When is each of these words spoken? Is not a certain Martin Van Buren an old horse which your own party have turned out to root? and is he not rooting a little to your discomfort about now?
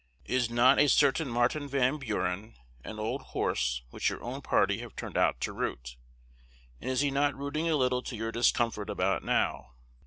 Is 0.25 0.49
not 0.49 0.79
a 0.79 0.89
certain 0.89 1.29
Martin 1.29 1.67
Van 1.67 1.97
Buren 1.99 2.55
an 2.83 2.97
old 2.97 3.21
horse 3.21 3.83
which 3.91 4.09
your 4.09 4.19
own 4.23 4.41
party 4.41 4.79
have 4.79 4.95
turned 4.95 5.15
out 5.15 5.39
to 5.41 5.53
root? 5.53 5.95
and 6.79 6.89
is 6.89 7.01
he 7.01 7.11
not 7.11 7.35
rooting 7.35 7.69
a 7.69 7.75
little 7.75 8.01
to 8.01 8.15
your 8.15 8.31
discomfort 8.31 8.89
about 8.89 9.23
now? 9.23 9.73